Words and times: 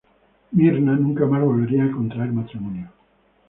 Myrna 0.53 0.95
nunca 0.95 1.27
más 1.27 1.43
volvería 1.43 1.85
a 1.85 1.91
contraer 1.91 2.31
matrimonio. 2.33 2.89